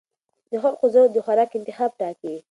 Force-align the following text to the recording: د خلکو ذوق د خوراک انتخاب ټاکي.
د 0.51 0.53
خلکو 0.63 0.85
ذوق 0.93 1.09
د 1.13 1.17
خوراک 1.25 1.51
انتخاب 1.59 1.91
ټاکي. 1.99 2.33